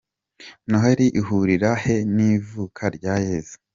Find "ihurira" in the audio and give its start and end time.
1.19-1.69